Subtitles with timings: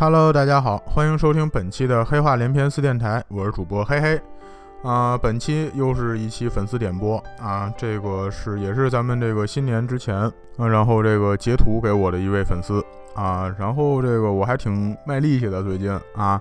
[0.00, 4.20] Hello，大家好，欢迎收听本期的黑话连篇四电台，我是主播嘿嘿。
[4.84, 10.14] 啊，本期又是一期粉丝点播啊，这个是也是咱们这个新年之前
[10.56, 12.80] 啊，然后这个截图给我的一位粉丝
[13.16, 16.40] 啊，然后这个我还挺卖力气的，最近啊，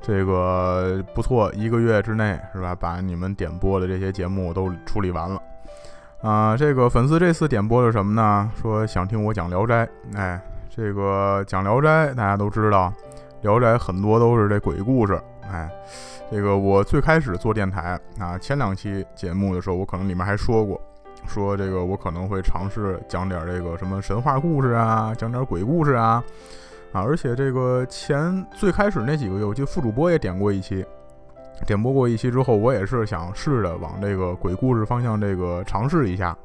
[0.00, 5.38] 这个不错，一个月之内是吧，把你们点播的这些节目都处理完了
[6.22, 6.56] 啊。
[6.56, 8.50] 这个粉丝这次点播的什么呢？
[8.62, 9.84] 说想听我讲《聊斋》，
[10.16, 10.40] 哎，
[10.76, 12.92] 这个讲《聊斋》，大家都知道，
[13.42, 15.70] 《聊斋》很多都是这鬼故事，哎。
[16.32, 20.80] 这个我最开始做电台啊，前两期节目的时候，我可能里面还说过，
[21.28, 26.24] 说这个我可能会尝试讲点这个什么神话故事啊，讲点鬼故事啊，
[26.92, 30.84] 啊，而且这个前最开始那几个月，我记得副主播也点过一期，
[31.66, 36.36] 点播过一期之后，我也是想试着往这个鬼故事方向这个尝试一下，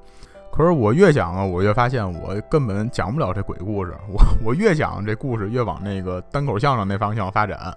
[0.51, 7.73] 可是我越讲啊，我越发现我根本讲不了这鬼故事， 我我越讲这故事越往那个单口相声那方向发展。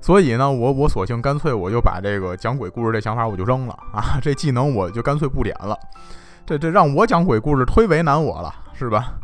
[0.00, 5.76] 所以呢，我我索性干脆我就把这个讲鬼故事这想法我就扔了 啊，这技能我就干脆不点了，
[6.46, 9.14] 这这让我讲鬼故事忒为难我了，是吧？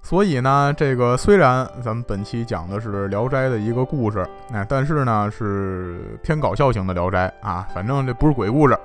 [0.00, 8.78] 所以呢，这个虽然咱们本期讲的是《聊斋》的一个故事，哎，但是呢是偏搞笑型的《聊斋》啊，反正这不是鬼故事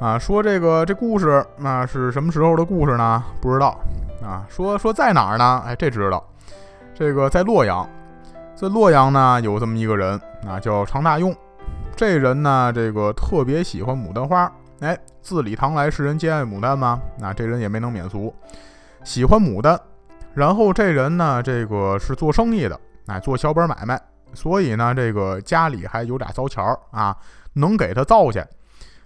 [0.00, 0.18] 啊。
[0.18, 3.22] 说这个这故事那是什么时候的故事呢？
[3.40, 3.78] 不知道
[4.22, 4.44] 啊。
[4.48, 5.62] 说说在哪儿呢？
[5.66, 6.24] 哎，这知道，
[6.94, 7.88] 这个在洛阳。
[8.56, 11.34] 在洛阳呢，有这么一个人啊，叫常大用。
[11.96, 14.50] 这人呢，这个特别喜欢牡丹花。
[14.80, 17.00] 哎，自李唐来，世人皆爱牡丹吗？
[17.18, 18.34] 那这人也没能免俗，
[19.04, 19.78] 喜欢牡丹。
[20.34, 24.00] 然后这人呢，这个是做生意的，哎，做小本买卖，
[24.34, 27.16] 所以呢，这个家里还有俩糟钱儿啊，
[27.54, 28.42] 能给他造去。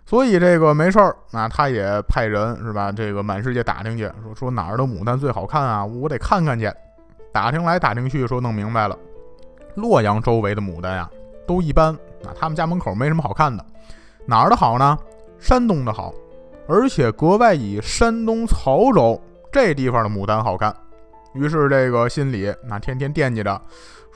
[0.06, 2.92] 所以这个没事儿，那他也派人是吧？
[2.92, 5.84] 这个满世界打听去，说说哪儿的牡丹最好看啊？
[5.84, 6.70] 我得看看去。
[7.32, 8.96] 打听来打听去，说弄明白了。
[9.74, 11.10] 洛阳周围的牡丹呀，
[11.46, 12.30] 都一般啊。
[12.38, 13.64] 他们家门口没什么好看的，
[14.26, 14.96] 哪儿的好呢？
[15.40, 16.14] 山东的好，
[16.68, 20.74] 而且格外以山东曹州这地方的牡丹好看。
[21.32, 23.60] 于是这个心里那天天惦记着，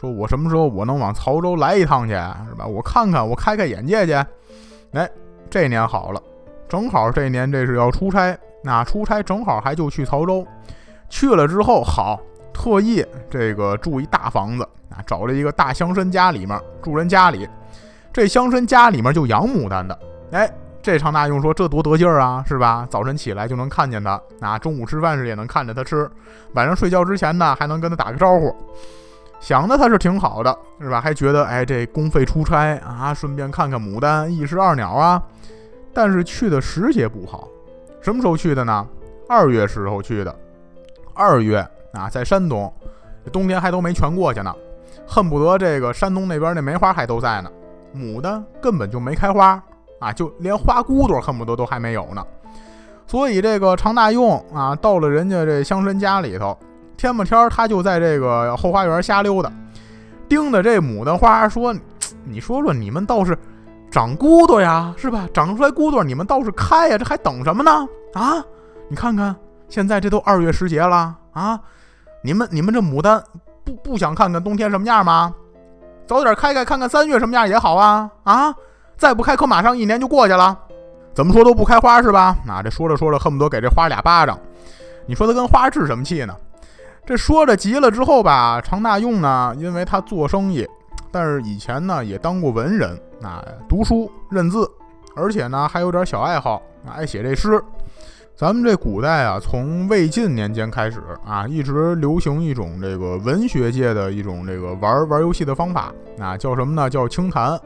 [0.00, 2.66] 说我什么时候我能往曹州来一趟去，是吧？
[2.66, 4.12] 我看看，我开开眼界去。
[4.92, 5.10] 哎，
[5.50, 6.22] 这年好了，
[6.68, 10.46] 正好这年这是要出差，那出差正好还就去曹州。
[11.08, 12.20] 去了之后，好，
[12.52, 14.68] 特意这个住一大房子。
[14.90, 17.46] 啊，找了一个大乡绅家里面住人家里，
[18.10, 19.98] 这乡绅家里面就养牡丹的。
[20.30, 20.50] 哎，
[20.80, 22.88] 这常大用说这多得劲儿啊，是吧？
[22.90, 26.10] 早晨起来就能看见他，啊，中午吃饭时也能看着他吃，
[26.54, 28.56] 晚上睡觉之前呢还能跟他打个招呼，
[29.40, 31.00] 想的他是挺好的，是吧？
[31.00, 35.22] 还觉得哎这公费出差啊，顺便看看牡丹，一石二鸟啊。
[35.94, 37.48] 但是去的时节不好，
[38.00, 38.86] 什么时候去的呢？
[39.28, 40.34] 二月时候去的，
[41.14, 41.58] 二月
[41.92, 42.72] 啊，在山东，
[43.32, 44.54] 冬天还都没全过去呢。
[45.06, 47.50] 恨不得这个山东那边那梅花还都在呢，
[47.96, 49.62] 牡丹根本就没开花
[49.98, 52.24] 啊，就连花骨朵恨不得都还没有呢。
[53.06, 56.56] 所以这个常大用啊，到了人家这乡绅家里头，
[56.98, 59.50] 天不天他就在这个后花园瞎溜达，
[60.28, 61.74] 盯着这牡丹花说
[62.24, 63.38] ：“你说说，你们倒是
[63.90, 65.26] 长骨朵呀，是吧？
[65.32, 67.88] 长出来骨朵，你们倒是开呀，这还等什么呢？
[68.12, 68.44] 啊，
[68.90, 69.34] 你看看，
[69.68, 71.58] 现在这都二月时节了啊，
[72.22, 73.22] 你们你们这牡丹。”
[73.68, 75.30] 不不想看看冬天什么样吗？
[76.06, 78.54] 早点开开看看三月什么样也好啊啊！
[78.96, 80.58] 再不开，可马上一年就过去了。
[81.12, 82.34] 怎么说都不开花是吧？
[82.46, 84.38] 那这说着说着，恨不得给这花俩巴掌。
[85.06, 86.34] 你说他跟花置什么气呢？
[87.08, 90.68] 这说着急了之后吧，常大用呢，因为他做生意，
[91.10, 94.70] 但是以前呢也当过文人啊，读书认字，
[95.16, 97.58] 而且呢还有点小爱好，爱写这诗。
[98.36, 105.90] 咱们这古代啊，从魏晋年间开始啊，一直流行一种这个文学界的一种这个玩玩游戏的方法
[106.20, 106.90] 啊，叫什么呢？
[106.90, 107.58] 叫清谈。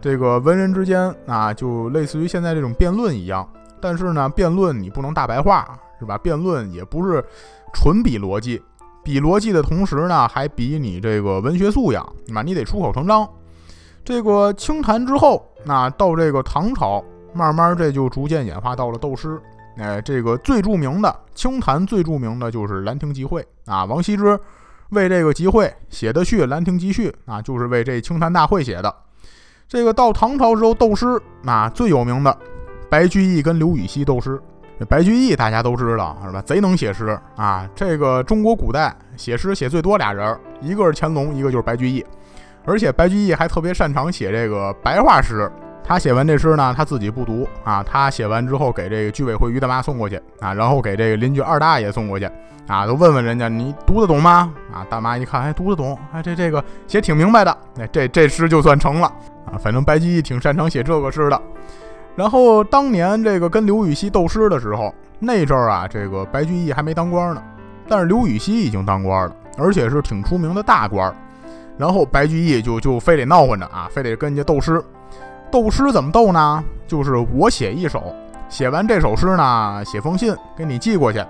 [0.00, 3.48] 这个文人之间啊，就类似于现在这种辩论一样，
[3.80, 6.18] 但是呢，辩论你不能大白话，是吧？
[6.18, 7.24] 辩论也不是
[7.72, 8.60] 纯比逻辑，
[9.04, 13.28] 比逻辑的同时呢，还比你这个文学素养，那你得出口成章。
[14.04, 19.40] 这个清谈之后，那到这个唐朝，慢慢这就逐渐演化到了斗诗。
[19.76, 23.84] 哎，这个最著名的清谈，最著名的就是《兰亭集会》啊。
[23.84, 24.38] 王羲之
[24.90, 28.94] 为这个集会写的序《兰亭集序》啊，就是为这清谈大会写的。
[29.66, 32.38] 这个到唐朝时候斗诗啊，最有名的
[32.90, 34.40] 白居易跟刘禹锡斗诗。
[34.84, 36.42] 白居易大家都知道是吧？
[36.42, 37.68] 贼能写诗啊。
[37.74, 42.04] 这个中国古代写诗写最多俩人，一个是乾隆，一个就是白居易。
[42.64, 45.50] 而且白居易还特别擅长写这个白话诗。
[45.84, 52.30] 他写完这诗呢，他自己不读啊，他写完之后给这个居委会于大妈送过去啊，然后给这个邻居二大爷送过去
[52.68, 54.54] 啊，都问问人家你读得懂吗？
[54.72, 59.08] 啊，大妈一看，哎，读得懂，哎，这这个写挺明白的，哎，这这诗就算成了
[59.44, 59.58] 啊。
[59.58, 61.42] 反正白居易挺擅长写这个诗的。
[62.14, 67.42] 然后当年这个跟刘禹锡斗诗的时候，那阵儿啊，这个白居易还没当官呢，
[67.88, 71.14] 但是刘禹锡已经当官了，而且是挺出名的大官。
[71.78, 74.82] 然后白居易就就非得闹混着啊，非得跟人家斗诗。
[75.50, 76.62] 斗诗怎么斗呢？
[76.86, 78.14] 就是我写一首，
[78.48, 81.24] 写完这首诗呢，写封信给你寄过去。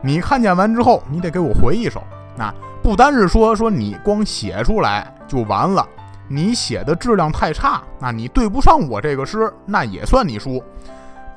[0.00, 2.02] 你看见完之后，你得给我回一首。
[2.36, 2.52] 那
[2.82, 5.86] 不单是说说你光写出来就完了，
[6.28, 10.62] 你写的质量太差，那你对不上我这个诗，那也算你输。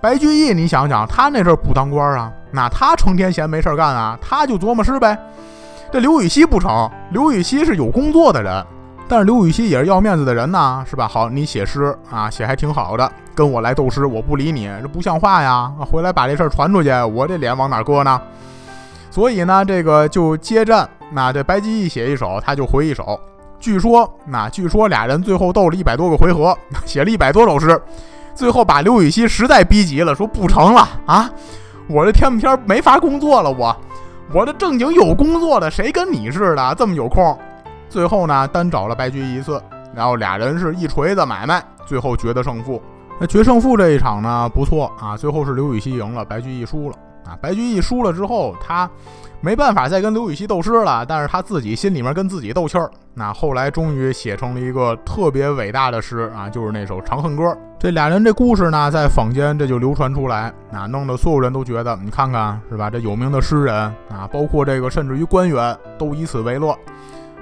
[0.01, 5.17] 白居易，你想想，他那阵儿不当官啊，那他成天闲没事干啊，他就琢磨诗呗。
[5.91, 8.65] 这刘禹锡不成，刘禹锡是有工作的人。
[9.07, 11.07] 但是刘禹锡也是要面子的人呐，是吧？
[11.07, 15.71] 好，你写诗啊，写还挺好的，跟我来斗诗，我不理你，这不像话呀！
[15.79, 18.21] 回来把这事儿传出去，我这脸往哪搁呢？
[19.09, 20.87] 所以呢，这个就接战。
[21.11, 23.19] 那这白居易写一首，他就回一首。
[23.59, 27.79] 据说，那据说俩人最后斗了一百多个回合，写了一百多首诗，
[28.33, 31.29] 最后把刘禹锡实在逼急了，说不成了啊！
[31.87, 33.75] 我这天不天没法工作了，我
[34.31, 37.37] 我这正经有工作的，谁跟你似的这么有空？
[37.89, 39.61] 最后呢，单找了白居易一次，
[39.93, 42.81] 然后俩人是一锤子买卖，最后决的胜负。
[43.19, 46.95] 那决胜负这一场呢，不错啊，最后是刘禹锡赢了，白居易输了
[47.25, 47.37] 啊。
[47.41, 48.89] 白居易输了之后，他
[49.41, 52.89] 没办法再跟刘禹锡斗诗了，但是他自己心里面跟自己斗气儿。
[53.13, 57.43] 那后来终于写成了一个特别伟大的诗啊，就是那首《长恨歌》。
[57.77, 62.89] 这俩人这故事呢，在坊间这就流传出来，啊，弄得所有人都觉得，你看看是吧？
[62.89, 63.75] 这有名的诗人
[64.09, 66.77] 啊，包括这个甚至于官员，都以此为乐。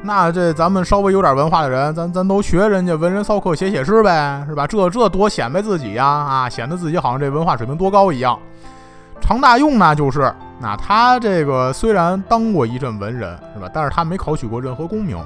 [0.04, 4.68] 那这咱们稍微有点文化的人，咱咱都学人家文人骚客写写诗呗，是吧？
[4.68, 8.38] 这这多显摆自己呀啊，显得自己好像这文化水平多高一样。
[9.28, 13.70] 常大用呢，就是那他这个虽然当过一阵文人，是吧？
[13.74, 15.22] 但是他没考取过任何功名，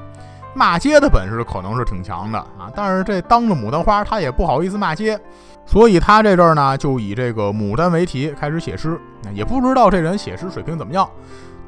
[0.56, 2.66] 骂街的本事可能是挺强的啊。
[2.76, 5.20] 但是这当着牡丹花，他也不好意思骂街，
[5.68, 9.00] 所以他这阵儿呢，就以这个牡丹为题开始写诗。
[9.36, 11.08] 也不知道这人写诗水平怎么样。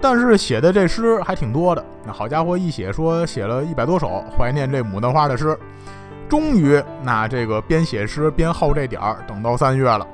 [0.02, 5.56] 但是写的这诗还挺多的，那好家伙，一写说写了一百多首怀念这牡丹花的诗。
[6.28, 10.08] 终于，那这个边写诗边耗这点儿，等到三月了。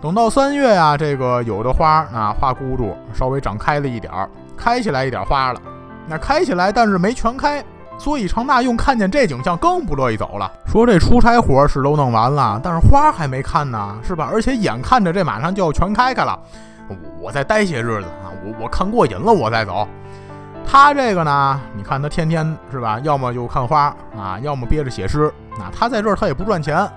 [0.00, 5.60] 等到三月呀，这个有的花啊花骨朵稍微长开了一点儿，开起来一点花了。
[6.06, 7.62] 那开起来，但是没全开，
[7.98, 14.28] 所以常大用看见这景象更不乐意走了，说这出差活是都弄完了，但是花还没看呢，是吧？
[14.32, 16.38] 而且眼看着这马上就要全开开了。
[16.88, 19.86] 我我再待些日子啊，我我看过瘾了，我再走。
[20.64, 25.32] 他这个呢，你看他天天是吧，要么就看花啊，要么憋着写诗。
[25.58, 26.88] 那他在这儿他也不赚钱，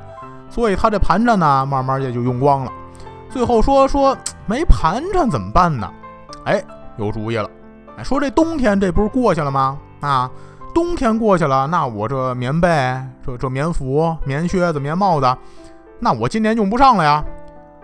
[0.52, 2.72] 所以他这盘缠呢，慢慢也就用光了。
[3.32, 5.90] 最后说说没盘缠怎么办呢？
[6.44, 6.62] 哎，
[6.98, 7.50] 有主意了。
[7.98, 9.80] 哎，说这冬天这不是过去了吗？
[10.02, 10.30] 啊，
[10.74, 12.68] 冬天过去了，那我这棉被、
[13.26, 15.38] 这这棉服、棉靴子、棉帽子，
[15.98, 17.24] 那我今年用不上了呀。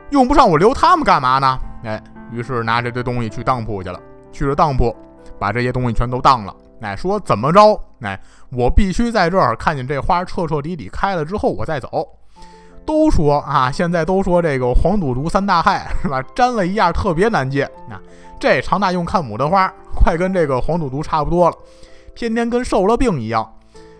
[0.09, 1.59] 用不上我留他们干嘛呢？
[1.83, 2.01] 哎，
[2.31, 3.99] 于是拿着这东西去当铺去了，
[4.33, 4.93] 去了当铺，
[5.39, 6.53] 把这些东西全都当了。
[6.81, 7.79] 哎，说怎么着？
[8.01, 8.19] 哎，
[8.51, 12.07] 我必须在这儿看见这花彻彻底底开了之后，我再走。
[12.87, 16.23] 都说啊，现在都说这个黄赌毒三大害是吧？
[16.33, 17.69] 沾了一样特别难戒。
[17.89, 17.99] 那
[18.39, 21.55] 这常大用看牡丹花，快跟这个黄赌毒差不多了，
[22.15, 23.47] 天天跟受了病一样。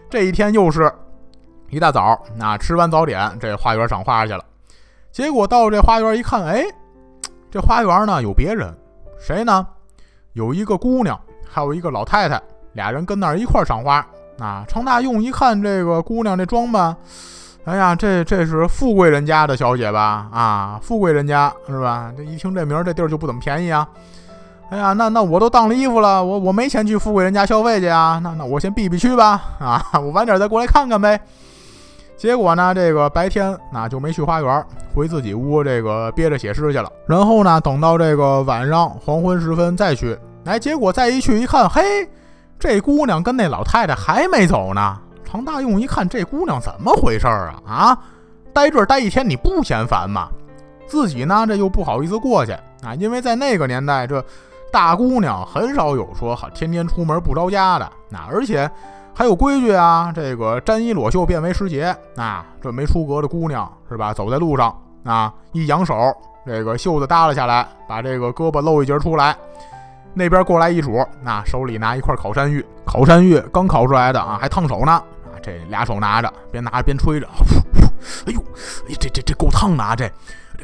[0.10, 0.90] 这一天又是
[1.70, 4.42] 一大早，那吃完早点，这花园赏花去了。
[5.12, 6.64] 结果到这花园一看，哎，
[7.52, 8.74] 这花园呢有别人，
[9.20, 9.68] 谁呢？
[10.32, 14.06] 有一个姑娘，还有一个老太太，俩人跟那儿一块赏花。
[14.40, 16.96] 啊，常大用一看这个姑娘这装扮，
[17.68, 20.30] 哎呀，这这是富贵人家的小姐吧？
[20.32, 22.10] 啊，富贵人家是吧？
[22.16, 23.86] 这一听这名，这地儿就不怎么便宜啊。
[24.70, 28.22] 哎呀，那那我都当了衣服了，我我没钱去富贵人家消费去啊。
[28.24, 29.42] 那那我先避避去吧。
[29.60, 31.20] 啊，我晚点再过来看看呗。
[32.16, 36.90] 结果呢，这个白天那就没去花园，回自己屋这个憋着写诗去了。
[37.06, 41.82] 然后呢，等到这个晚上黄昏时分再去，哎，结果再一去一看，嘿，
[42.58, 44.98] 这姑娘跟那老太太还没走呢。
[45.28, 47.62] 常大用一看，这姑娘怎么回事啊？
[47.68, 48.00] 啊，
[48.54, 50.30] 待这儿待一天你不嫌烦吗？
[50.88, 54.24] 自己呢这又不好意思过去啊，因为在那个年代，这
[54.72, 58.70] 大姑娘很少有说好天天出门不着家的，那而且。
[59.20, 61.86] 还有规矩啊，这个沾衣裸袖变为失节
[62.18, 62.46] 啊！
[62.62, 64.14] 这没出阁的姑娘是吧？
[64.14, 64.72] 走在路上
[65.04, 66.16] 啊，一扬手，
[66.46, 69.36] 这个袖子耷拉下来，把这个胳膊露一截出来。
[70.14, 75.02] 那边过来一主，那手里拿一块烤山芋，烤山芋刚烤出来的啊，还烫手呢！
[75.48, 77.28] 这俩手拿着，边拿着边吹着，
[78.26, 78.44] 哎呦，
[78.90, 79.96] 哎，这这这够烫的啊！
[79.96, 80.06] 这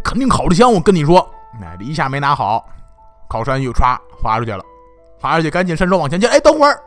[0.04, 1.26] 肯定烤的香，我跟你说，
[1.62, 2.68] 那这一下没拿好，
[3.30, 4.62] 烤山芋歘滑出去了，
[5.22, 6.28] 滑出去赶紧伸手往前接。
[6.28, 6.78] 哎，等会儿，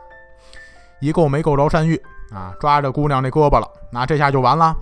[1.01, 1.99] 一够没够着山芋
[2.31, 4.75] 啊，抓着姑娘那胳膊了，那这下就完了，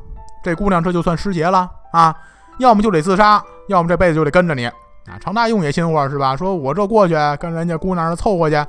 [0.44, 2.14] 这姑娘这就算失节了啊！
[2.60, 4.74] 要么就得自杀，要么这辈子就得跟着你啊！
[5.22, 6.36] 常大用也心话是吧？
[6.36, 8.62] 说我这过去跟人家姑娘那凑合去，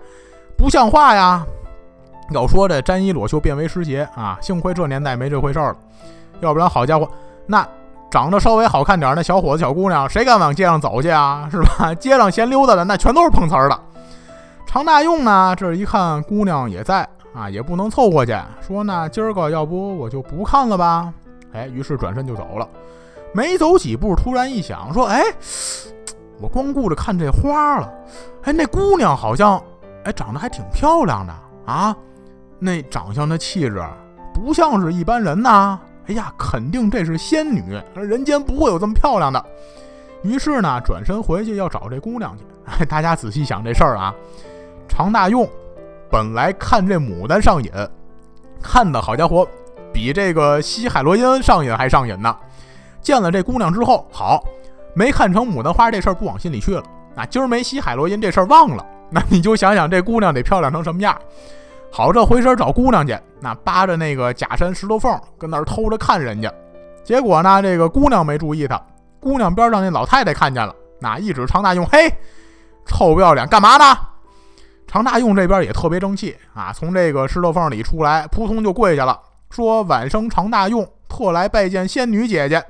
[0.56, 1.44] 不像话呀！
[2.30, 5.76] 要说这沾衣裸袖变为失节啊，幸亏这年代没这回事儿了，
[6.40, 7.09] 要不然好家伙，
[7.47, 7.66] 那
[8.11, 11.49] 长得稍微好看点那小伙子小姑娘，谁敢往街上走去啊？
[11.50, 11.95] 是吧？
[11.99, 13.78] 街上闲溜达的那全都是碰瓷儿的。
[14.66, 21.12] 常大用呢，这一看姑娘也在啊，也不能凑合去，说那今儿个要不我就不看了吧？
[21.52, 22.68] 哎，于是转身就走了。
[23.33, 25.23] 没走几步，突然一想，说哎，
[26.40, 27.92] 我光顾着看这花了，
[28.45, 29.62] 哎，那姑娘好像
[30.04, 31.33] 哎长得还挺漂亮的
[31.66, 31.95] 啊。
[32.58, 33.82] 那长相的气质
[34.34, 35.78] 不像是一般人呐！
[36.08, 37.62] 哎呀，肯定这是仙女，
[37.94, 39.44] 人间不会有这么漂亮的。
[40.22, 42.44] 于是呢，转身回去要找这姑娘去。
[42.66, 44.14] 哎，大家仔细想这事儿啊，
[44.88, 45.48] 常大用
[46.10, 47.70] 本来看这牡丹上瘾，
[48.62, 49.46] 看的好家伙，
[49.92, 52.34] 比这个吸海洛因上瘾还上瘾呢。
[53.00, 54.44] 见了这姑娘之后，好，
[54.94, 56.82] 没看成牡丹花这事儿不往心里去了。
[57.14, 61.16] 那今儿没吸海洛因这事儿忘了，那你就想想这姑娘得漂亮成什么样。
[61.90, 66.52] 好，这回身找姑娘去，那扒着那个假山石头缝，跟那儿偷着看人家。
[67.02, 68.81] 结果呢，这个姑娘没注意他，
[69.21, 72.12] 姑娘边上那老太太看见了，那一指常大用，嘿，
[72.85, 73.99] 臭不要脸，干嘛呢？
[74.87, 79.19] 常大用这边也特别争气啊，从这个石头缝里出来，扑通就跪下了，
[79.50, 82.62] 说：“晚生常大用，特来拜见仙女姐姐。”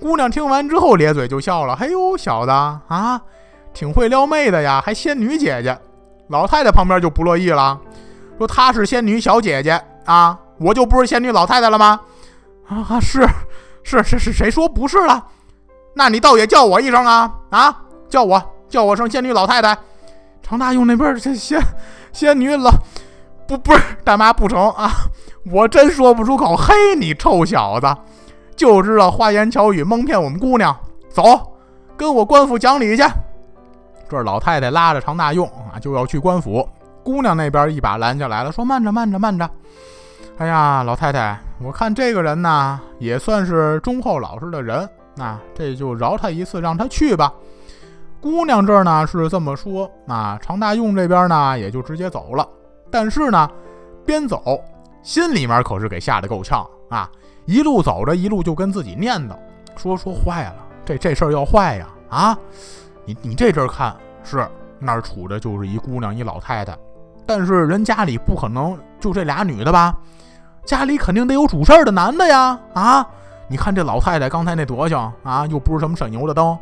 [0.00, 3.20] 姑娘听完之后咧嘴就笑了，嘿呦，小子啊，
[3.72, 5.76] 挺会撩妹的呀，还仙女姐姐。
[6.28, 7.78] 老太太旁边就不乐意了。
[8.38, 12.00] 说她是仙女小姐姐啊，我就不是仙女老太太了吗？
[12.68, 13.28] 啊，是，
[13.82, 15.26] 是是是，谁说不是了？
[15.94, 19.76] 那你倒也叫我一声啊啊，叫我叫我声仙女老太太。
[20.42, 21.60] 常大用那边这仙
[22.12, 22.70] 仙女老
[23.46, 24.90] 不不是大妈不成啊，
[25.50, 26.56] 我真说不出口。
[26.56, 27.86] 嘿，你臭小子，
[28.56, 30.76] 就知道花言巧语蒙骗我们姑娘。
[31.08, 31.54] 走，
[31.96, 33.04] 跟我官府讲理去。
[34.08, 36.68] 这老太太拉着常大用啊，就要去官府。
[37.04, 39.48] 姑娘那边一把拦下来了，说：“慢着，慢着，慢着！
[40.38, 47.32] 哎呀，老太太，我看这个人呢，也算是忠厚老实的人，那这就饶他一次，让他去吧。”
[48.20, 52.48] 姑娘这儿呢是这么说，那常大用这边呢也就直接走了。
[52.90, 53.46] 但是呢，
[54.06, 54.58] 边走
[55.02, 57.10] 心里面可是给吓得够呛啊！
[57.44, 59.36] 一路走着，一路就跟自己念叨，
[59.76, 60.56] 说：“说坏了，
[60.86, 61.86] 这这事儿要坏呀！
[62.08, 62.38] 啊，
[63.04, 66.74] 你你这阵看是那儿杵着就是一姑娘，一老太太。”
[67.26, 69.94] 但是人家里不可能就这俩女的吧？
[70.64, 72.58] 家里肯定得有主事儿的男的呀！
[72.72, 73.06] 啊，
[73.48, 76.58] 你看这老太太刚才那德行啊，又不是什么省油的灯。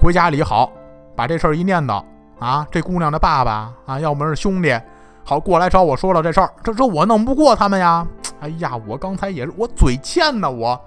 [0.00, 0.70] 回家里好，
[1.14, 2.04] 把这事儿一念叨
[2.38, 4.76] 啊，这姑娘的爸爸啊，要么是兄弟，
[5.24, 6.50] 好过来找我说了这事儿。
[6.62, 8.06] 这这我弄不过他们呀！
[8.40, 10.80] 哎呀，我刚才也是我嘴欠呢，我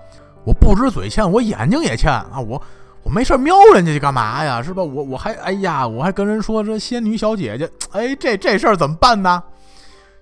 [0.43, 2.39] 我不止嘴欠，我眼睛也欠啊！
[2.45, 2.61] 我。
[3.03, 4.61] 我没事瞄人家去干嘛呀？
[4.61, 4.83] 是吧？
[4.83, 9.41] 我我还哎呀，我还跟人说这仙女小姐姐， 哎，这这事儿怎么办呢？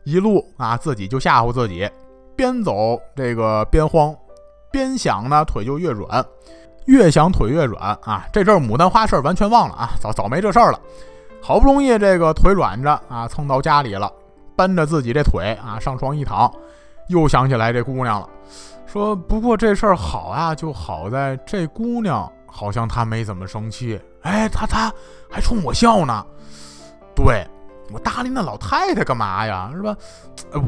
[0.04, 1.90] 一路啊，自己就吓唬自己，
[2.36, 4.16] 边走这个边慌，
[4.72, 6.24] 边想呢，腿就越软，
[6.86, 8.26] 越想腿越软啊！
[8.32, 10.80] 这阵儿牡丹花事儿完全忘了啊，早早没这事儿了。
[11.42, 14.10] 好不容易这个腿软着啊，蹭到家里了，
[14.56, 16.50] 搬着自己这腿啊，上床一躺，
[17.10, 18.30] 又想起来这姑娘了，
[18.86, 22.32] 说不过这事儿好啊，就好在这姑娘。
[22.58, 24.92] 好像他没怎么生气，哎，他他
[25.30, 26.26] 还冲我笑呢。
[27.16, 27.46] 对
[27.94, 29.70] 我搭理那老太太干嘛呀？
[29.76, 29.96] 是吧？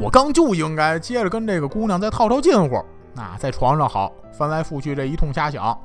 [0.00, 2.76] 我刚就应该接着跟这个姑娘再套套近乎。
[3.16, 5.76] 啊，在床上好翻来覆去这一通瞎想，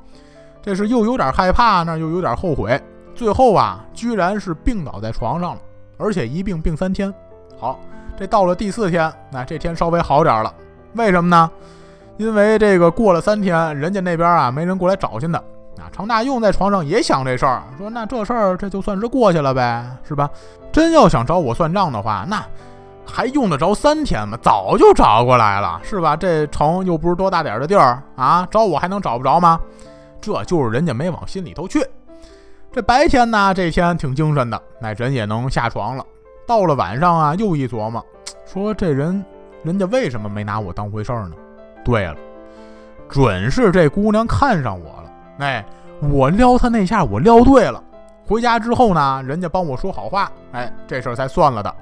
[0.62, 2.80] 这是又有点害怕，那又有点后悔。
[3.12, 5.60] 最后啊，居然是病倒在床上了，
[5.98, 7.12] 而且一病病三天。
[7.58, 7.80] 好，
[8.16, 10.54] 这到了第四天，那这天稍微好点了。
[10.94, 11.50] 为什么呢？
[12.16, 15.42] 因为这个过了三天，人家那边啊没人过来找去呢。
[15.78, 20.30] 啊，常大用在床上也想这事儿，说那这事儿这就算是过去了呗，是吧？
[20.72, 22.44] 真要想找我算账的话，那
[23.04, 24.38] 还用得着三天吗？
[24.42, 26.16] 早就找过来了，是吧？
[26.16, 29.60] 这城又不是多大点的地儿啊，找我还能找不着吗？
[30.20, 31.84] 这就是人家没往心里头去。
[32.72, 36.04] 这白天呢，这天挺精神的，那人也能下床了。
[36.46, 38.04] 到了晚上啊，又一琢磨，
[38.44, 39.24] 说这人
[39.62, 41.36] 人家为什么没拿我当回事儿呢？
[41.84, 42.16] 对了，
[43.08, 45.10] 准是这姑娘看上我了。
[45.38, 45.64] 哎，
[46.00, 47.82] 我撩他那下，我撩对了。
[48.26, 51.74] 回家之后呢，人家帮我说好话，哎，这事儿才算了的。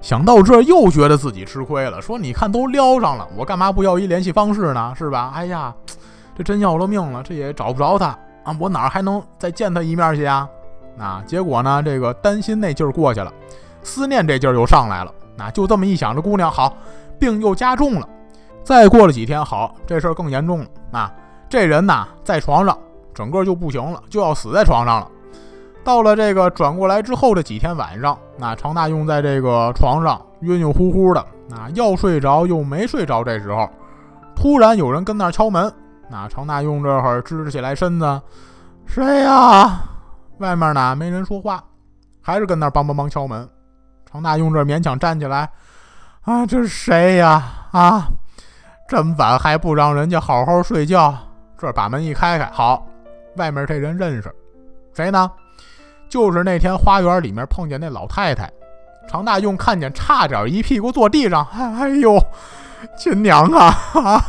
[0.00, 2.02] 想到这，又觉得自己吃亏了。
[2.02, 4.92] 说你看都撩上了，我干嘛不要一联系方式呢？
[4.96, 5.32] 是吧？
[5.34, 5.72] 哎呀，
[6.36, 8.06] 这真要了命了，这也找不着他
[8.44, 8.56] 啊！
[8.58, 10.48] 我哪儿还能再见他一面去啊？
[10.96, 11.82] 那结果呢？
[11.82, 13.32] 这个担心那劲儿过去了，
[13.82, 15.14] 思念这劲儿又上来了。
[15.36, 16.76] 那就这么一想，这姑娘好，
[17.18, 18.08] 病又加重了。
[18.62, 20.66] 再过了几天，好，这事儿更严重了。
[20.92, 21.12] 啊，
[21.52, 22.74] 这人呐，在床上
[23.12, 25.10] 整个就不行了，就要死在床上了。
[25.84, 31.20] 到了这个转过来之后的几天晚上，那常大用在这个床上晕晕乎乎的，
[31.54, 33.22] 啊，要睡着又没睡着。
[33.22, 33.68] 这时候，
[34.34, 35.70] 突然有人跟那儿敲门。
[36.08, 38.22] 那常大用这会儿支起来身子，
[38.86, 39.78] 谁呀？
[40.38, 41.62] 外面呢没人说话，
[42.22, 43.46] 还是跟那儿梆梆梆敲门。
[44.10, 45.50] 常大用这勉强站起来，
[46.22, 47.42] 啊，这是谁呀？
[47.72, 48.08] 啊，
[48.88, 51.14] 这么晚还不让人家好好睡觉？
[51.62, 52.84] 这把门一开开，好，
[53.36, 54.34] 外面这人认识，
[54.92, 55.30] 谁呢？
[56.08, 58.50] 就是那天花园里面碰见那老太太。
[59.06, 61.46] 常大用看见，差点一屁股坐地上。
[61.52, 62.18] 哎呦，
[62.98, 63.72] 亲娘啊！
[63.94, 64.24] 啊！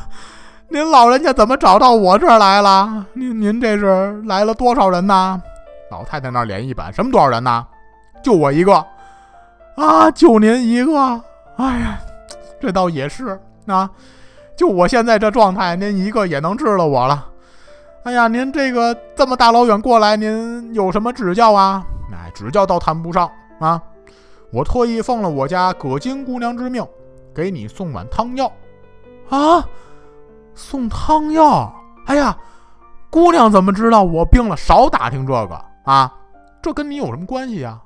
[0.67, 3.03] 您老人家怎么找到我这儿来了？
[3.13, 5.41] 您您这是来了多少人呢？
[5.89, 7.65] 老太太那脸一板，什么多少人呢？
[8.21, 8.75] 就我一个
[9.75, 11.19] 啊，就您一个。
[11.57, 11.99] 哎呀，
[12.61, 13.89] 这倒也是啊，
[14.55, 17.27] 就我现在这状态，您一个也能治了我了。
[18.03, 21.83] 哎呀，您这个这么大老远过来，您有什么指教啊？
[22.11, 23.81] 哎，指教倒谈不上啊，
[24.51, 26.85] 我特意奉了我家葛金姑娘之命，
[27.33, 28.51] 给你送碗汤药
[29.29, 29.65] 啊。
[30.53, 31.73] 送汤药，
[32.05, 32.37] 哎呀，
[33.09, 34.55] 姑娘怎么知道我病了？
[34.55, 36.13] 少打听这个啊，
[36.61, 37.79] 这跟你有什么关系呀？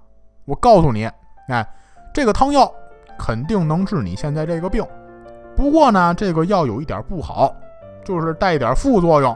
[0.46, 1.10] 我告诉你，
[1.48, 1.66] 哎，
[2.14, 2.70] 这个汤药
[3.18, 4.86] 肯定能治你现在这个病。
[5.58, 7.54] 不过呢，这个药有一点不好，
[8.06, 9.36] 就是带一点副作用。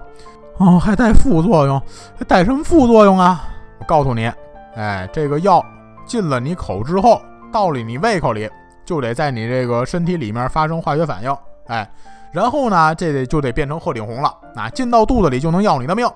[0.58, 1.82] 哦，还带副作用？
[2.18, 3.44] 还带什么副作用啊？
[3.80, 4.32] 我告诉你，
[4.75, 5.66] 哎，这个药
[6.06, 7.20] 进了你口之后，
[7.51, 8.48] 到了你胃口里，
[8.86, 11.36] 就得在你这个身体里面发生化学反应，
[11.68, 11.90] 哎。
[12.32, 16.08] 然后呢，这得就得变成鹤顶红了，那进到肚子里就能要你的命。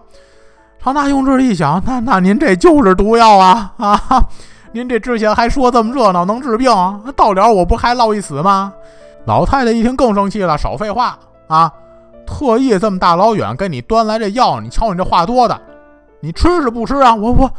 [0.79, 3.99] 常大用这一想，那那您这就是毒药啊啊！
[4.71, 6.69] 您这之前还说这么热闹能治病，
[7.03, 8.71] 那到了我不还落一死吗？
[9.25, 11.71] 老太太一听更生气了，少废话啊！
[12.27, 15.59] 特意这么大老远给你端来这药，你瞧你这话多的，
[16.19, 17.13] 你吃是不吃啊？
[17.13, 17.51] 我我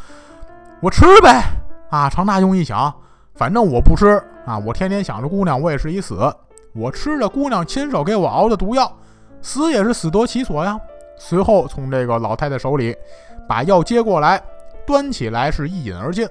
[0.80, 1.42] 我吃呗
[1.90, 2.08] 啊！
[2.08, 2.92] 常大用一想，
[3.34, 6.32] 反正我不吃啊，我天天想着姑娘，我也是一死。
[6.74, 8.92] 我吃着姑娘亲手给我熬的毒药，
[9.40, 10.78] 死也是死得其所呀。
[11.16, 12.94] 随后从这个老太太手里
[13.48, 14.40] 把药接过来，
[14.86, 16.28] 端起来是一饮而尽。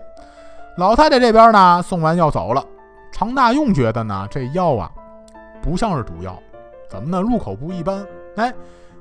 [0.78, 2.64] 老太太这边呢，送完药走了。
[3.12, 4.92] 常大用觉得呢，这药啊
[5.66, 6.38] 不像是毒药，
[6.88, 7.20] 怎么呢？
[7.20, 8.06] 入口不一般。
[8.36, 8.54] 哎，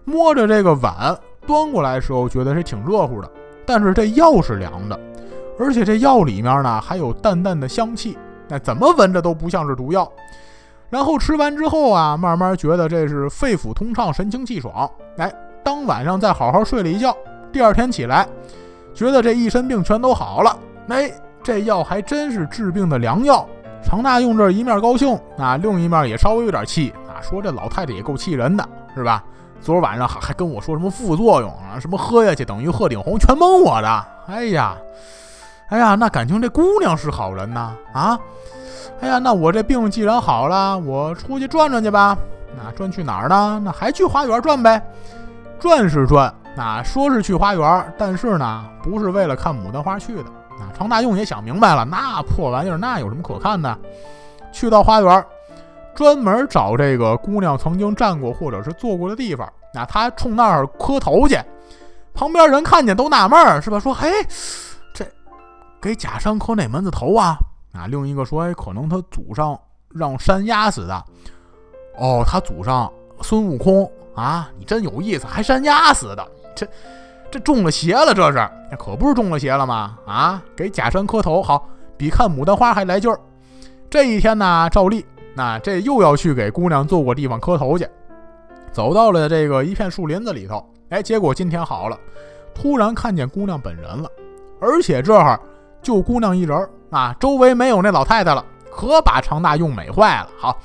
[0.05, 1.15] 摸着这个碗
[1.47, 3.31] 端过来的时候，觉得是挺热乎的，
[3.67, 4.99] 但是这药是凉的，
[5.59, 8.17] 而且这药里面呢还有淡淡的香气，
[8.49, 10.11] 那怎么闻着都不像是毒药。
[10.89, 14.91] 然后吃完之后啊，慢慢觉得这是肺腑通畅、神清气爽。
[15.19, 17.15] 哎，当晚上再好好睡了一觉，
[17.53, 18.27] 第二天起来，
[18.95, 20.57] 觉得这一身病全都好了。
[20.89, 21.11] 哎，
[21.43, 23.47] 这药还真是治病的良药。
[23.85, 29.23] 常大用这一面高兴啊，另一面也稍微有点气啊，说这老太太也够气人的，是吧？
[29.61, 34.07] 昨儿晚上还还跟我说什么副作用啊，什么喝下去等于鹤顶红，全蒙我的。
[34.27, 34.77] 哎呀，
[35.69, 38.19] 哎呀，那感情这姑娘是好人呐啊！
[39.01, 42.17] 哎呀，那我这病既然好了，我出去转转去吧。
[42.57, 43.61] 那转去哪儿呢？
[43.65, 44.83] 那还去花园转呗。
[45.59, 50.25] 转是转，那说是去花园，但是呢，不是为了看牡丹花去的。
[50.59, 53.79] 那常大用也想明白了，那破玩意儿，那有什么可看的？
[54.53, 55.27] 去到花园，
[55.95, 59.51] 专门找这个姑娘曾经站过或者是坐过的地方。
[59.73, 61.37] 那他冲那儿磕头去。
[62.15, 63.81] 旁边人看见都纳闷儿，是吧？
[63.81, 64.09] 说，嘿，
[64.93, 65.05] 这
[65.81, 67.37] 给假山磕哪门子头啊？
[67.73, 71.05] 啊，另一个说，哎，可能他祖上让山压死的。
[71.99, 72.89] 哦，他祖上
[73.21, 76.65] 孙悟空啊，你真有意思，还山压死的，这
[77.35, 79.99] 这中了邪了，这是，可不是中了邪了吗？
[80.07, 83.19] 啊，给假山磕头，好，比看牡丹花还来劲儿。
[83.91, 87.85] 这一天呢，照例，那这又要去给姑娘坐过地方磕头去。
[88.71, 91.99] 走到了这个一片树林子里头，哎，结果今天好了，
[92.55, 94.09] 突然看见姑娘本人了，
[94.61, 95.41] 而且这儿
[95.83, 96.57] 就姑娘一人。
[96.91, 100.29] 啊，周围没有那老太太了，可把常大用美坏了。
[100.39, 100.57] 好，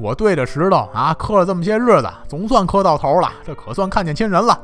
[0.00, 4.60] 我对着石头啊磕了这么些日子，总算磕到头了，这可算看见亲人了。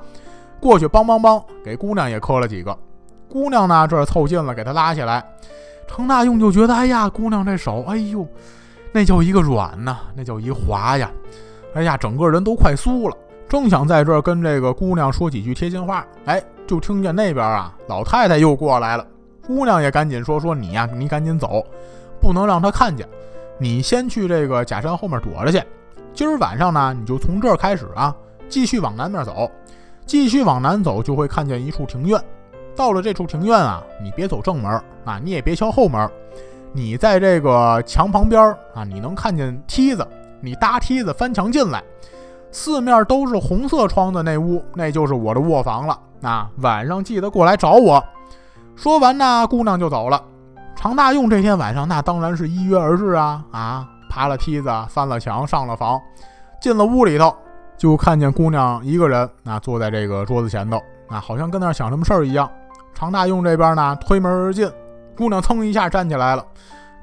[0.62, 2.78] 过去帮帮帮，给姑娘也磕了几个。
[3.28, 5.24] 姑娘呢，这凑近了，给她拉起来。
[5.88, 8.24] 程大用就觉得，哎呀，姑娘这手，哎呦，
[8.92, 11.10] 那叫一个软呐，那叫一滑呀，
[11.74, 13.16] 哎呀，整个人都快酥了。
[13.48, 19.04] 正想在这儿跟这个姑娘说几句贴心话，哎，就听见那边啊，老太太又过来了。
[19.44, 21.66] 姑娘也赶紧说：“说你呀，你赶紧走，
[22.20, 23.06] 不能让她看见。
[23.58, 25.60] 你先去这个假山后面躲着去。
[26.14, 28.14] 今儿晚上呢，你就从这儿开始啊，
[28.48, 29.50] 继续往南面走。
[30.12, 32.22] 继续往南走，就会看见一处庭院。
[32.76, 34.70] 到了这处庭院啊，你别走正门
[35.06, 36.06] 啊，你也别敲后门，
[36.70, 40.06] 你在这个墙旁边啊，你能看见梯子，
[40.42, 41.82] 你搭梯子翻墙进来，
[42.50, 45.98] 四面都是红色窗的那屋，那就是我的卧房了。
[46.20, 48.04] 啊，晚上记得过来找我。
[48.76, 50.22] 说完呢，姑娘就走了。
[50.76, 53.88] 常大用这天晚上，那当然是一约而至啊啊！
[54.10, 55.98] 爬了梯子，翻了墙，上了房，
[56.60, 57.34] 进了屋里头。
[57.82, 62.48] 就看见姑娘一个人啊，坐在这个桌子前头啊，好像跟那儿想什么事儿一样。
[62.94, 64.70] 常大用这边呢，推门而进，
[65.16, 66.46] 姑娘噌一下站起来了，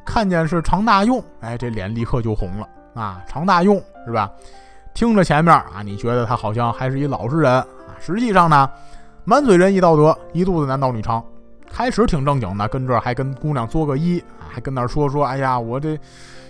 [0.06, 3.22] 看见是常大用，哎，这脸立刻就红了啊。
[3.28, 4.32] 常大用是吧？
[4.94, 7.68] 听着前面啊，你觉得他好像还是一老实人啊，
[8.00, 8.70] 实际上呢，
[9.26, 11.22] 满嘴仁义道德，一肚子男盗女娼。
[11.70, 16.00] 开始挺正经的，跟这儿还跟姑娘作个揖，还跟那儿说说，哎呀，我这。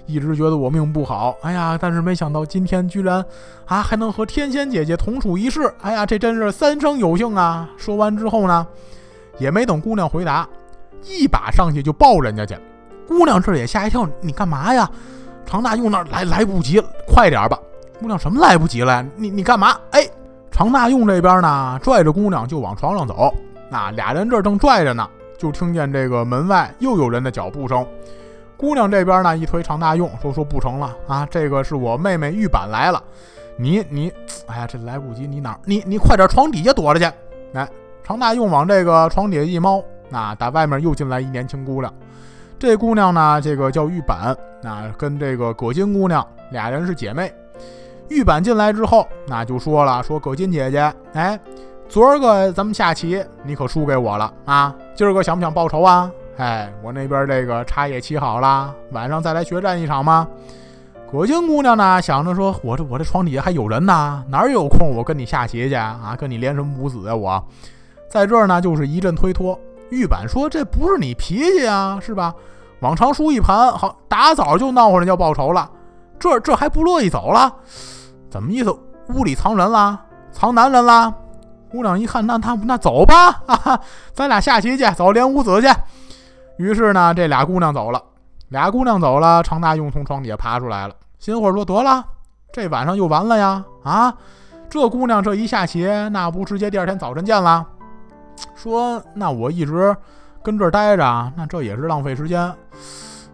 [0.09, 3.23] 一直觉得我命不好，哎呀，但是没想到今天居然
[3.65, 7.69] 啊还能和天仙姐姐同处一室，哎呀，这真是三生有幸啊！
[7.77, 8.65] 说完之后呢，
[9.37, 10.49] 也没等姑娘回答，
[11.03, 12.57] 一把上去就抱人家去。
[13.07, 14.89] 姑娘这也吓一跳，你干嘛呀？
[15.45, 17.59] 常大用那来来不及了，快点吧！
[17.99, 19.05] 姑娘什么来不及了？
[19.15, 19.77] 你你干嘛？
[19.91, 20.07] 哎，
[20.49, 23.31] 常大用这边呢，拽着姑娘就往床上走。
[23.69, 27.85] 那俩人这正拽着呢，就听见这个门外又有人的脚步声。
[28.59, 33.01] 姑娘这边呢，一推常大用，说说不成了啊，这个是我妹妹玉板来了，
[33.55, 34.11] 你你，
[34.47, 37.09] 哎呀，这来不及，你哪儿你你快点床底下躲着去。
[37.53, 37.65] 来，
[38.03, 41.93] 常大用往这个床底下一猫，那打外面又进来一年轻姑娘，
[42.59, 47.33] 这姑娘呢，这个叫玉板，那跟这个葛金姑娘俩人是姐妹。
[48.09, 51.39] 玉板进来之后，那就说了，说葛金姐姐，哎，
[51.87, 56.11] 昨儿个咱们下棋，你可输给我了啊，今儿个想不想报仇啊？
[56.39, 60.25] 哎，我那边这个茶也沏好了，晚上再来决战一场吗？
[61.11, 66.15] 葛金姑娘呢，想着说，我这我这床底下还有人呢，哪有空我跟你下棋去啊？
[66.17, 67.13] 跟你连什么母子啊？
[67.13, 67.43] 我
[68.09, 69.59] 在这儿呢，就是一阵推脱。
[69.89, 72.33] 玉板说，这不是你脾气啊，是吧？
[72.79, 75.69] 往常输一盘，好打早就闹着要报仇了，
[76.17, 77.53] 这这还不乐意走了？
[78.29, 78.73] 怎么意思？
[79.09, 79.99] 屋里藏人啦？
[80.31, 81.13] 藏男人啦？
[81.69, 83.81] 姑娘一看，那那那走吧，哈哈，
[84.13, 85.67] 咱俩下棋去，走连五子去。
[86.59, 88.03] 于是呢，这俩姑娘走了，
[88.49, 92.05] 俩姑娘走了，常大用从床底下爬出来了，心火说：“得了，
[92.51, 93.63] 这晚上就完了呀！
[93.81, 94.13] 啊，
[94.69, 97.65] 这姑娘这一下棋，那不直接第二天早晨见了？
[98.55, 99.95] 说那我一直
[100.43, 102.53] 跟这儿待着，那这也是浪费时间，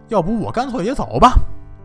[0.06, 1.32] 要不我干脆也走吧？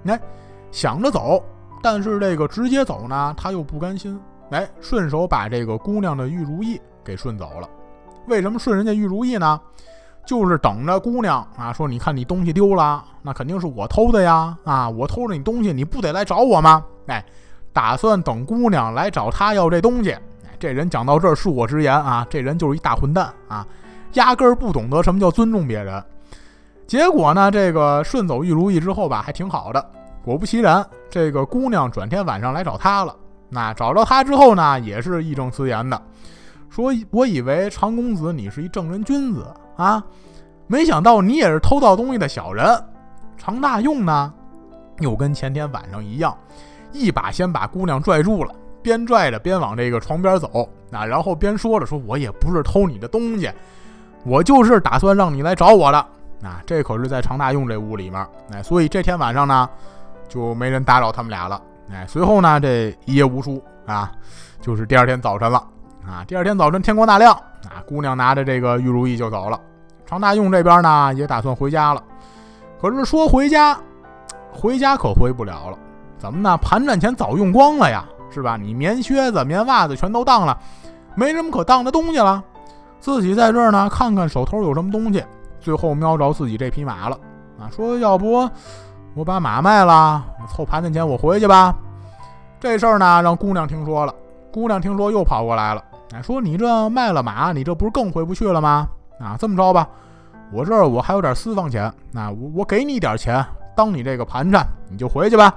[0.05, 0.21] 哎，
[0.69, 1.43] 想着走，
[1.81, 7.67] 但是这个直接走呢，他又不甘心，哎，顺手把这个姑娘的玉如意给顺走了。
[8.27, 9.59] 为什么顺人家玉如意呢？”
[10.25, 14.55] 就是等着姑娘啊，说你看你东西丢了，那肯定是我偷的呀！
[14.63, 16.83] 啊，我偷了你东西，你不得来找我吗？
[17.07, 17.25] 哎，
[17.73, 20.15] 打算等姑娘来找他要这东西。
[20.59, 23.65] 这人讲到这儿恕我直言啊，这人就是一大混蛋啊，
[24.13, 26.01] 压根儿不懂得什么叫尊重别人。
[26.85, 29.83] 结果呢，这个顺走玉如意之后吧，还挺好的。
[30.23, 33.15] 果不其然，这个姑娘转天晚上来找他了。
[33.49, 35.99] 那找着他之后呢，也是义正辞严的
[36.69, 39.45] 说：“我以为常公子你是一正人君子。”
[39.81, 40.03] 啊，
[40.67, 42.63] 没想到你也是偷盗东西的小人。
[43.35, 44.31] 常大用呢，
[44.99, 46.37] 又跟前天晚上一样，
[46.91, 50.69] 一把先把姑娘拽住了，边拽着边往这个床边走。
[50.91, 53.49] 啊，然后边说着说：“我也不是偷你的东西，
[54.23, 55.97] 我就是打算让你来找我的。”
[56.43, 58.27] 啊，这可是在常大用这屋里面。
[58.51, 59.67] 哎，所以这天晚上呢，
[60.27, 61.59] 就没人打扰他们俩了。
[61.89, 64.11] 哎，随后呢，这一夜无书啊，
[64.59, 65.57] 就是第二天早晨了。
[66.05, 67.33] 啊，第二天早晨天光大亮，
[67.65, 69.59] 啊，姑娘拿着这个玉如意就走了。
[70.11, 72.03] 常大用这边呢也打算回家了，
[72.81, 73.79] 可是说回家，
[74.51, 75.77] 回家可回不了了。
[76.17, 76.57] 怎么呢？
[76.57, 78.57] 盘缠钱早用光了呀，是吧？
[78.57, 80.57] 你棉靴子、棉袜子全都当了，
[81.15, 82.43] 没什么可当的东西了。
[82.99, 85.23] 自己在这儿呢，看看手头有什么东西。
[85.61, 87.17] 最后瞄着自己这匹马了，
[87.57, 88.49] 啊，说要不
[89.13, 91.73] 我把马卖了，凑盘缠钱我回去吧。
[92.59, 94.13] 这事儿呢，让姑娘听说了。
[94.51, 95.81] 姑娘听说又跑过来了，
[96.13, 98.89] 哎，说你这卖了马，你这不是更回不去了吗？
[99.21, 99.87] 啊，这么着吧，
[100.51, 105.53] 我这儿我还有点私房钱，那我我给你点钱，当你这个盘缠，你就回去吧。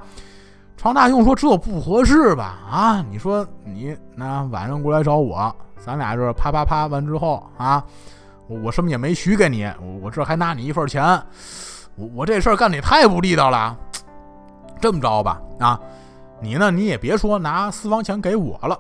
[0.77, 2.59] 常大用说这不合适吧？
[2.71, 7.83] 啊，你说你那晚上过来找我，咱俩这啪啪啪完之后啊，
[8.49, 11.03] 我我什么也没许给你，我我这还拿你一份钱，
[11.97, 13.77] 我我这事儿干的也太不地道了。
[14.81, 15.81] 这么着吧，啊，
[16.43, 18.79] 你呢你也别说拿私房钱给我了，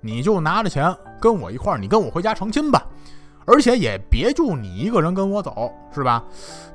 [0.00, 2.86] 你就拿着钱跟我一块儿，你跟我回家成亲吧。
[3.50, 6.22] 而且也别就你一个人跟我走，是吧？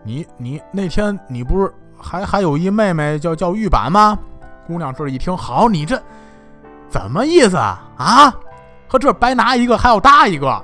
[0.04, 4.20] 你你那天你不是还还有一妹妹叫叫玉板吗？
[4.68, 6.02] 姑娘这一听，好，你这
[6.90, 7.82] 怎么意思啊？
[7.98, 8.36] 啊，
[8.88, 10.62] 和这白拿一个还要搭一个，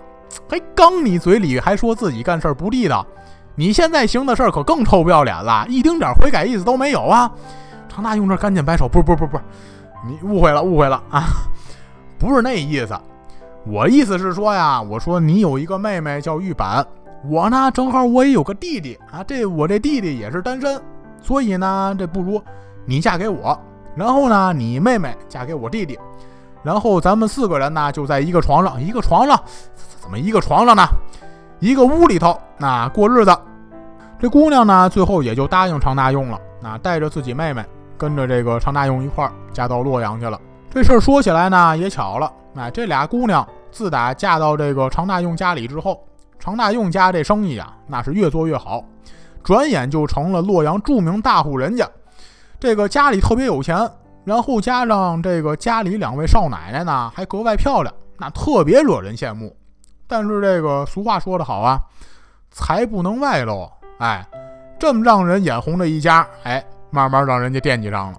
[0.49, 3.05] 还刚你嘴里还说自己干事不地道，
[3.55, 7.31] 你现在行的事儿可更臭不要脸了，一丁点悔改意思都没有啊！
[7.87, 9.39] 常大用这赶紧摆手，不不不不，
[10.05, 11.23] 你误会了误会了啊，
[12.19, 12.99] 不是那意思，
[13.65, 16.85] 我意思是说呀，我说你有一个妹妹叫玉板，
[17.29, 20.81] 我呢正好我也有个弟弟啊，这我这弟弟也是单身，
[21.21, 22.41] 所以呢这不如
[22.85, 23.57] 你嫁给我。
[23.95, 25.99] 然后呢，你妹妹嫁给我弟弟，
[26.63, 29.39] 然后咱们四个人呢就在一个床上，一个床上，
[29.99, 30.83] 怎么一个床上呢？
[31.59, 33.37] 一个屋里头那过日子。
[34.17, 37.63] 这姑娘呢，最后也就答应常大用了，那带着自己妹妹
[37.97, 40.39] 跟着这个常大用一块儿嫁到洛阳去了。
[40.73, 46.01] 这事儿说起来呢，也巧了，哎，这俩姑娘自打嫁到这个常大用家里之后，
[46.39, 48.81] 常大用家这生意啊，那是越做越好，
[49.43, 51.85] 转眼就成了洛阳著名大户人家。
[52.57, 53.77] 这个家里特别有钱，
[54.23, 59.53] 然后加上这个家里两位少奶奶呢，还格外漂亮，那特别惹人羡慕。
[60.07, 61.81] 但是这个俗话说得好啊，
[62.49, 63.69] 财不能外露。
[63.99, 64.25] 哎，
[64.79, 68.17] 这么让人眼红的一家，哎，慢慢让人家惦记上了。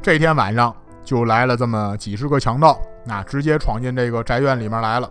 [0.00, 0.74] 这天晚上
[1.10, 5.10] 就来了这么几十个强盗，那直接闯进这个宅院里面来了。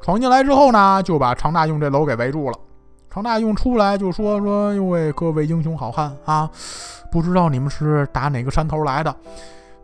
[0.00, 2.56] 闯进来之后呢，就把常大用这楼给围住了。
[3.10, 6.48] 常大用出来就说说：“哟喂，各位英雄好汉啊！”
[7.10, 9.12] 不知道你们是打哪个山头来的？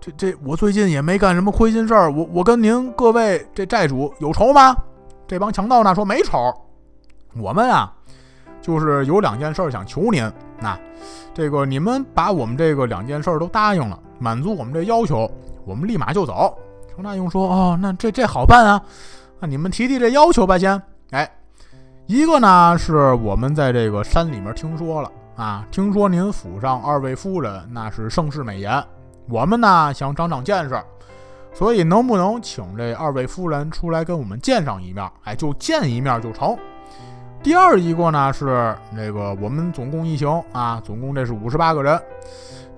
[0.00, 2.12] 这这，我最近也没干什么亏心事儿。
[2.12, 4.76] 我我跟您各位这债主有仇吗？
[5.26, 6.38] 这帮强盗呢说没仇。
[7.36, 7.92] 我们啊，
[8.62, 10.32] 就是有两件事想求您。
[10.60, 10.78] 那
[11.34, 15.28] 这个你们把我们这个两件事都答应了，满足我们这要求，
[15.64, 16.56] 我们立马就走。
[16.94, 18.80] 程大用说：“哦，那这这好办啊。
[19.40, 20.80] 那你们提提这要求吧，先。
[21.11, 21.28] 哎，
[22.06, 28.85] 一个呢是我们在这个山里面听说了。”啊，听说您府上二位夫人那是盛世美颜，
[29.26, 30.78] 我们呢想长长见识，
[31.54, 35.11] 所以能不能请这二位夫人出来跟我们见上一面？
[35.24, 36.54] 哎，就见一面就成。
[37.42, 41.98] 第二一个呢是那个我们总共一行啊，总共这是五十八个人。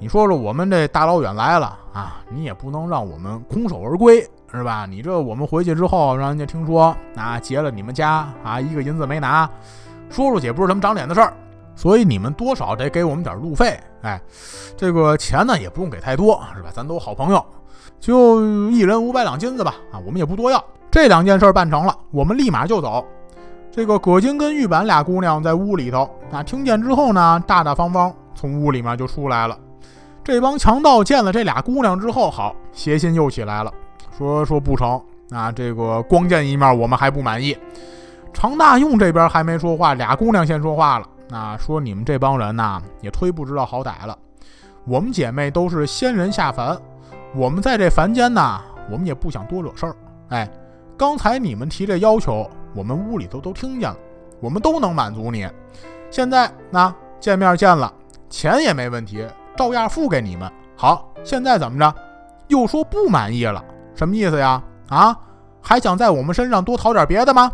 [0.02, 4.84] 你说说我们这大老远来了啊，你也不能让我们空手而归是吧？
[4.84, 9.48] 你这我们回去之后让人家听说啊劫了你们家啊，一个银子没拿，
[10.10, 11.32] 说出去也不是什么长脸的事儿。
[11.76, 14.20] 所以你们多少得给我们点路费，哎，
[14.76, 16.70] 这个钱呢也不用给太多，是吧？
[16.72, 17.44] 咱都好朋友，
[18.00, 20.62] 就一人五百两金子吧，啊，我们也不多要。
[20.90, 23.06] 这两件事办成了，我们立马就走。
[23.70, 29.56] 这个葛金跟玉板俩姑娘在屋里头，啊，听见之后呢，大大方方从屋里面就出来了。
[30.24, 33.72] 这帮强盗见了这俩姑娘之后，好，邪心又起来了，
[34.16, 37.56] 说说不成，啊，这个光见一面我们还不满意。
[38.32, 41.06] 常大用这边还没说话，俩姑娘先说话了。
[41.28, 44.16] 那说你们这帮人呐，也忒不知道好歹了。
[44.84, 46.78] 我们姐妹都是仙人下凡，
[47.34, 49.96] 我们在这凡间呐，我们也不想多惹事儿。
[50.28, 50.48] 哎，
[50.96, 53.96] 刚才你们提这要求，我们屋里头都听见了，
[54.40, 55.48] 我们都能满足你。
[56.10, 57.92] 现在那见面见了，
[58.30, 59.26] 钱也没问题，
[59.56, 60.50] 照样付给你们。
[60.76, 61.94] 好，现在怎么着？
[62.48, 64.62] 又说不满意了，什么意思呀？
[64.88, 65.16] 啊，
[65.60, 67.50] 还想在我们身上多讨点别的吗？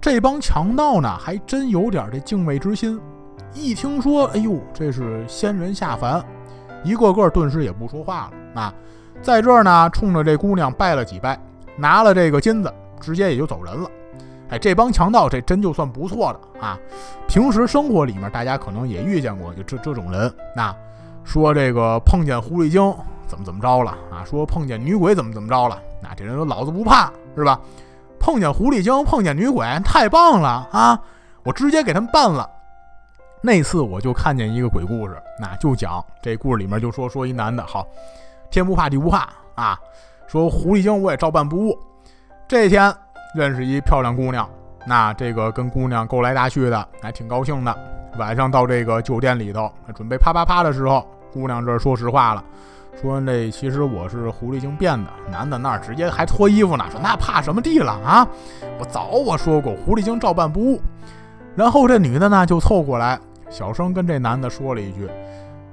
[0.00, 3.00] 这帮强盗呢，还真有点这敬畏之心。
[3.52, 6.22] 一听说，哎呦，这是仙人下凡，
[6.84, 8.60] 一个个顿时也不说话了。
[8.60, 8.74] 啊，
[9.22, 11.40] 在这儿呢，冲着这姑娘拜了几拜，
[11.76, 13.90] 拿了这个金子，直接也就走人了。
[14.50, 16.78] 哎，这帮强盗这真就算不错的啊。
[17.26, 20.32] 平时生活里面，大家可能也遇见过，就这这种人。
[20.54, 20.72] 那
[21.26, 22.80] 说这个碰见狐狸精
[23.26, 24.24] 怎么怎么着了啊？
[24.24, 25.78] 说碰见女鬼怎么怎么着了？
[26.00, 27.60] 那这人说老子不怕，是吧？
[28.20, 30.98] 碰见狐狸精，碰见女鬼，太棒了啊！
[31.42, 32.48] 我直接给他们办了。
[33.42, 37.86] 那次我就看见一个鬼故事，那就讲这故事里面就说说一男的，好，
[38.50, 39.78] 天不怕地不怕啊，
[40.28, 41.78] 说狐狸精我也照办不误。
[42.48, 42.92] 这天
[43.34, 44.48] 认识一漂亮姑娘，
[44.86, 47.76] 那这个跟姑娘勾来搭去的，还挺高兴的。
[48.18, 51.06] 晚上到这个酒店里头，准备啪啪啪的时候，
[51.36, 52.42] 姑娘这说实话了。
[52.98, 58.26] 说那其实我是狐狸精变的，男的那儿直接还脱衣服呢，说那怕什么地了啊？
[58.80, 60.80] 我早我说过，狐狸精照办不误。
[61.54, 63.20] 然后这女的呢就凑过来，
[63.50, 65.06] 小声跟这男的说了一句，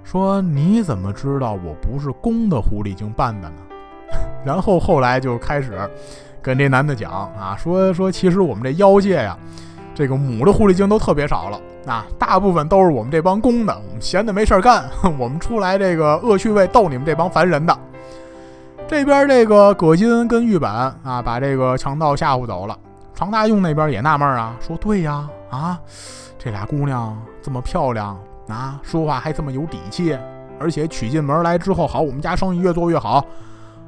[0.03, 3.55] 说你怎么知道我不是公的狐狸精扮的呢？
[4.43, 5.79] 然后后来就开始
[6.41, 9.37] 跟这男的讲啊，说说其实我们这妖界呀，
[9.95, 11.57] 这个母的狐狸精都特别少了。
[11.85, 17.77] 啊，大部分都是我们这帮公的，闲的没事儿干，我们出来这个恶趣味逗你们这帮凡人的。
[18.87, 22.77] 这边这个葛金跟玉板啊，把这个强盗吓唬走了。
[23.15, 25.79] 常大用那边也纳闷啊，说对呀，啊，
[26.37, 28.17] 这俩姑娘这么漂亮
[28.47, 30.17] 啊，说话还这么有底气，
[30.59, 33.25] 而且娶进门来之后，好，我们家生意越做越好，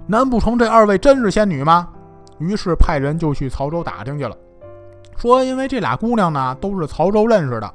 [0.08, 1.88] 难不成这二位真是仙女吗？
[2.38, 4.36] 于是派人就去曹州打听去了，
[5.18, 7.74] 说因为这俩姑娘呢都是曹州认识的，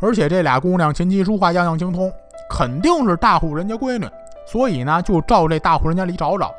[0.00, 2.12] 而且这俩姑娘琴棋书画样样精通，
[2.48, 4.08] 肯定是大户人家闺女，
[4.46, 6.54] 所以呢就照这大户人家里找找，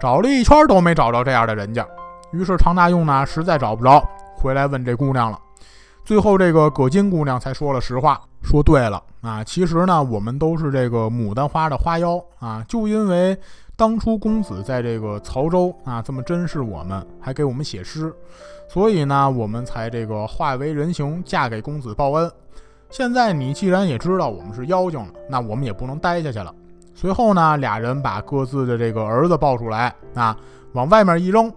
[0.00, 1.86] 找了一圈都没找着这样的人家。
[2.32, 4.02] 于是常大用呢实在找不着，
[4.36, 5.38] 回来问这姑娘了。
[6.04, 13.38] 最后这个葛金姑娘才说了实话，说对了啊，其实呢我们都是这个牡丹花的花妖啊，就因为。
[13.76, 18.14] 当初公子在这个曹州啊，这么珍视我们，还给我们写诗，
[18.68, 22.30] 所以呢，我们才这个化为人形，嫁给公子报恩。
[22.90, 26.54] 现在你既然也知道我们是妖精了，那我们也不能待下去了。
[26.94, 30.36] 随后呢，俩人把各自的这个儿子抱出来啊，
[30.74, 31.50] 往外面一扔，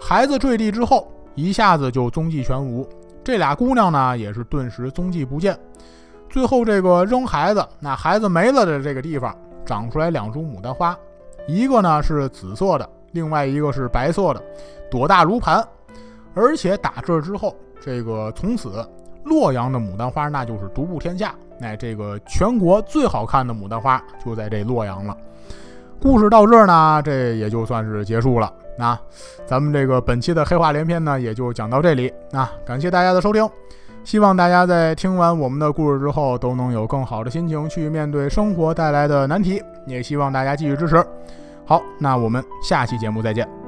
[0.00, 2.88] 孩子坠地之后，一下子就踪迹全无。
[3.24, 5.58] 这俩姑娘呢，也是顿时踪迹不见。
[6.28, 9.34] 最后这个扔孩子，那孩子没了的这个地方，
[9.64, 10.96] 长出来两株牡丹花。
[11.46, 14.42] 一个呢是紫色的，另外一个是白色的，
[14.90, 15.66] 朵大如盘。
[16.34, 18.86] 而且打这之后，这个从此
[19.24, 21.34] 洛阳的牡丹花那就是独步天下。
[21.58, 25.16] 那，这个全国最好看的牡丹花就在这洛阳了。
[26.02, 28.52] 故事到这儿呢，这也就算是结束了。
[28.78, 28.98] 那
[29.46, 32.12] 咱们这个本期的黑话连篇呢，也就讲到这里。
[32.30, 33.48] 那感谢大家的收听，
[34.06, 39.60] 希望大家在听完我们的故事之后，都能有更好的心情去面对生活带来的难题。
[39.84, 41.04] 也希望大家继续支持。
[41.64, 43.65] 好，那我们下期节目再见。